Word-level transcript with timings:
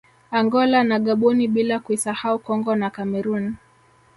Angola 0.31 0.83
na 0.83 0.99
Gaboni 0.99 1.47
bila 1.47 1.79
kuisahau 1.79 2.39
Congo 2.39 2.75
na 2.75 2.89
Cameroon 2.89 3.55